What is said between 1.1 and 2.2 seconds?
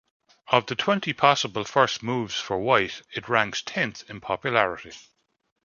possible first